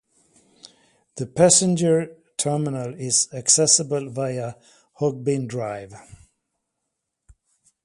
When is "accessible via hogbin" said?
3.31-5.47